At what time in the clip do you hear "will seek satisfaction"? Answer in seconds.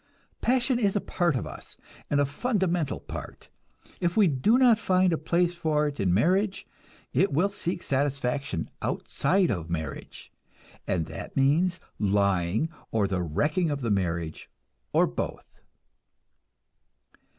7.31-8.71